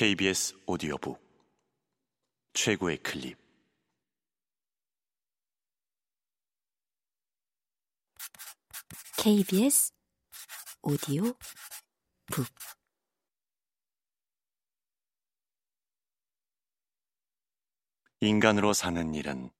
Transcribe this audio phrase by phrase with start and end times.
[0.00, 1.20] KBS 오디오북.
[2.54, 3.36] 최고의 클립.
[9.18, 9.92] KBS
[10.80, 11.24] 오디오
[12.32, 12.46] 북.
[18.20, 19.50] 인간으로 사는 일은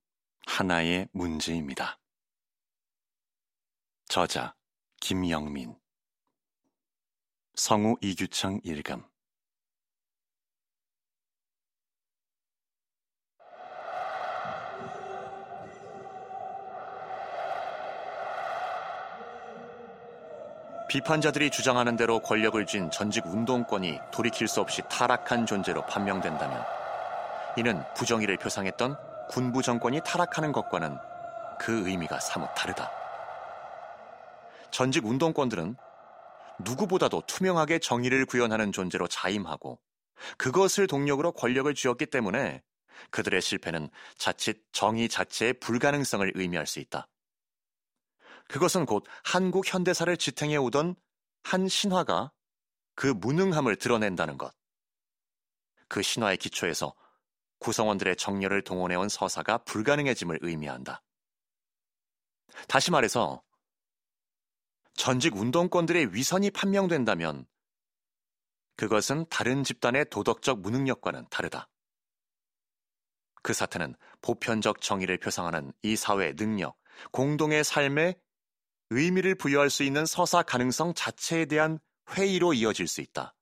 [0.46, 2.00] 하나의 문제입니다.
[4.06, 4.56] 저자
[5.02, 5.78] 김영민.
[7.56, 9.09] 성우 이규창 일감
[20.90, 26.64] 비판자들이 주장하는 대로 권력을 쥔 전직 운동권이 돌이킬 수 없이 타락한 존재로 판명된다면
[27.56, 28.96] 이는 부정의를 표상했던
[29.28, 30.98] 군부 정권이 타락하는 것과는
[31.60, 32.90] 그 의미가 사뭇 다르다.
[34.72, 35.76] 전직 운동권들은
[36.58, 39.78] 누구보다도 투명하게 정의를 구현하는 존재로 자임하고
[40.38, 42.62] 그것을 동력으로 권력을 쥐었기 때문에
[43.10, 47.06] 그들의 실패는 자칫 정의 자체의 불가능성을 의미할 수 있다.
[48.50, 50.96] 그것은 곧 한국 현대사를 지탱해 오던
[51.44, 52.32] 한 신화가
[52.96, 54.52] 그 무능함을 드러낸다는 것.
[55.88, 56.94] 그 신화의 기초에서
[57.60, 61.02] 구성원들의 정열을 동원해온 서사가 불가능해짐을 의미한다.
[62.66, 63.42] 다시 말해서
[64.94, 67.46] 전직 운동권들의 위선이 판명된다면
[68.76, 71.68] 그것은 다른 집단의 도덕적 무능력과는 다르다.
[73.42, 76.76] 그 사태는 보편적 정의를 표상하는 이 사회의 능력,
[77.12, 78.18] 공동의 삶에
[78.90, 81.78] 의미를 부여할 수 있는 서사 가능성 자체에 대한
[82.10, 83.34] 회의로 이어질 수 있다.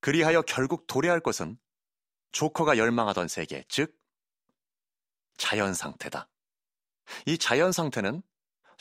[0.00, 1.58] 그리하여 결국 도래할 것은
[2.32, 3.94] 조커가 열망하던 세계, 즉
[5.36, 6.28] 자연 상태다.
[7.26, 8.22] 이 자연 상태는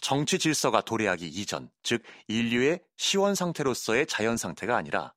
[0.02, 5.14] 정치 질서가 도래하기 이전, 즉 인류의 시원 상태로서의 자연 상태가 아니라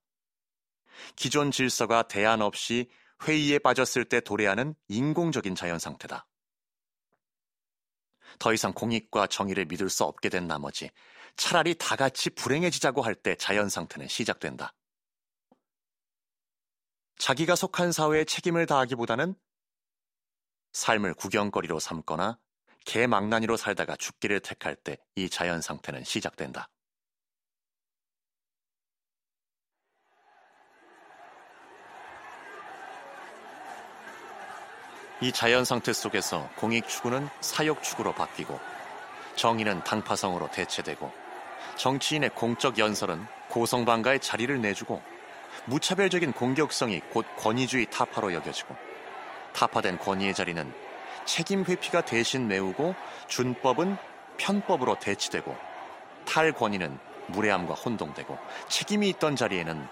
[1.15, 2.91] 기존 질서가 대안 없이
[3.25, 6.27] 회의에 빠졌을 때 도래하는 인공적인 자연 상태다.
[8.39, 10.91] 더 이상 공익과 정의를 믿을 수 없게 된 나머지
[11.37, 14.75] 차라리 다 같이 불행해지자고 할 때 자연 상태는 시작된다.
[17.19, 19.35] 자기가 속한 사회에 책임을 다하기보다는
[20.73, 22.39] 삶을 구경거리로 삼거나
[22.85, 26.69] 개망나니로 살다가 죽기를 택할 때 이 자연 상태는 시작된다.
[35.23, 38.59] 이 자연 상태 속에서 공익 추구는 사욕 추구로 바뀌고
[39.37, 41.13] 정의는 당파성으로 대체되고
[41.77, 45.01] 정치인의 공적 연설은 고성방가의 자리를 내주고
[45.67, 48.75] 무차별적인 공격성이 곧 권위주의 타파로 여겨지고
[49.53, 50.75] 타파된 권위의 자리는
[51.25, 52.97] 책임 회피가 대신 메우고
[53.29, 53.97] 준법은
[54.39, 55.57] 편법으로 대치되고
[56.25, 58.37] 탈권위는 무례함과 혼동되고
[58.69, 59.87] 책임이 있던 자리에는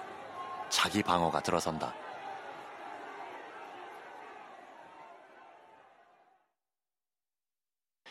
[0.71, 1.95] 자기 방어가 들어선다.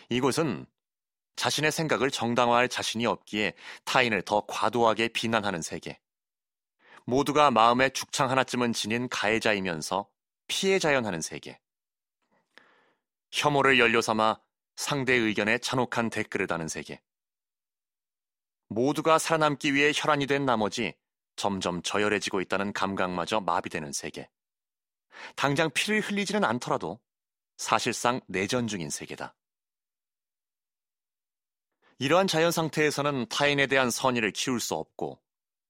[0.10, 0.66] 이곳은
[1.36, 3.54] 자신의 생각을 정당화할 자신이 없기에
[3.86, 6.00] 타인을 더 과도하게 비난하는 세계.
[7.06, 10.10] 모두가 마음에 죽창 하나쯤은 지닌 가해자이면서
[10.48, 11.60] 피해자연하는 세계.
[13.32, 14.42] 혐오를 연료 삼아
[14.76, 17.02] 상대 의견에 잔혹한 댓글을 다는 세계.
[18.68, 20.96] 모두가 살아남기 위해 혈안이 된 나머지
[21.36, 24.30] 점점 저열해지고 있다는 감각마저 마비되는 세계.
[25.36, 27.00] 당장 피를 흘리지는 않더라도
[27.58, 29.36] 사실상 내전 중인 세계다.
[32.00, 35.22] 이러한 자연 상태에서는 타인에 대한 선의를 키울 수 없고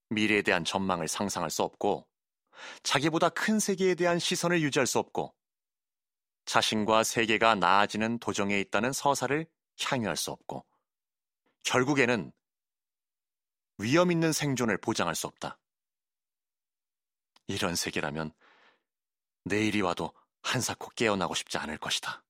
[0.09, 2.07] 미래에 대한 전망을 상상할 수 없고
[2.83, 5.33] 자기보다 큰 세계에 대한 시선을 유지할 수 없고
[6.45, 9.47] 자신과 세계가 나아지는 도정에 있다는 서사를
[9.81, 10.65] 향유할 수 없고
[11.63, 12.31] 결국에는
[13.79, 15.57] 위험 있는 생존을 보장할 수 없다.
[17.47, 18.33] 이런 세계라면
[19.45, 20.13] 내일이 와도
[20.43, 22.23] 한사코 깨어나고 싶지 않을 것이다.